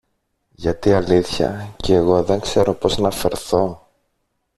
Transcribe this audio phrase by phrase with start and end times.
[0.51, 3.87] γιατί αλήθεια κι εγώ δεν ξέρω πώς να φερθώ!